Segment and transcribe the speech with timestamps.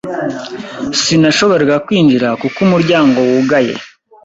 [1.01, 3.73] Sinashoboraga kwinjira kuko umuryango wugaye.